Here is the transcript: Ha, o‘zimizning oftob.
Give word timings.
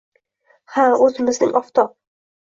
Ha, 0.77 0.85
o‘zimizning 1.07 1.51
oftob. 1.59 1.93